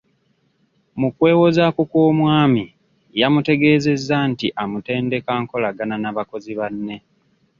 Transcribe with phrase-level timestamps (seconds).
[0.99, 2.63] Mu kwewozaako kw'omwami
[3.19, 6.95] yamutegeezezza nti amutendeka nkolagana na bakozi banne.